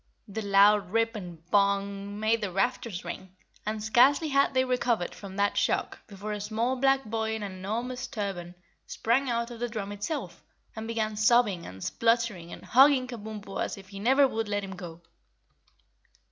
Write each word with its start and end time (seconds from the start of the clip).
The 0.27 0.41
loud 0.41 0.89
rip 0.89 1.15
and 1.15 1.47
BONG 1.51 2.19
made 2.19 2.41
the 2.41 2.51
rafters 2.51 3.05
ring, 3.05 3.35
and 3.67 3.83
scarcely 3.83 4.29
had 4.29 4.55
they 4.55 4.65
recovered 4.65 5.13
from 5.13 5.35
that 5.35 5.57
shock 5.59 5.99
before 6.07 6.31
a 6.31 6.41
small 6.41 6.75
black 6.75 7.05
boy 7.05 7.35
in 7.35 7.43
an 7.43 7.51
enormous 7.51 8.07
turban 8.07 8.55
sprang 8.87 9.29
out 9.29 9.51
of 9.51 9.59
the 9.59 9.69
drum 9.69 9.91
itself 9.91 10.43
and 10.75 10.87
began 10.87 11.15
sobbing 11.15 11.67
and 11.67 11.83
spluttering 11.83 12.51
and 12.51 12.65
hugging 12.65 13.05
Kabumpo 13.07 13.61
as 13.63 13.77
if 13.77 13.89
he 13.89 13.99
never 13.99 14.27
would 14.27 14.49
let 14.49 14.63
him 14.63 14.75
go. 14.75 15.01